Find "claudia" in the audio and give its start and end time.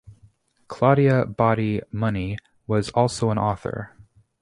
0.67-1.25